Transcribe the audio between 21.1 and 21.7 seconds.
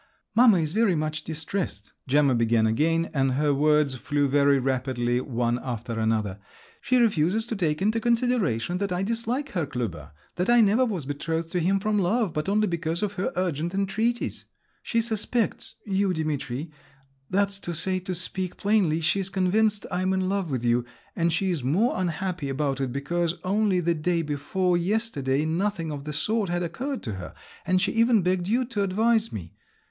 and she is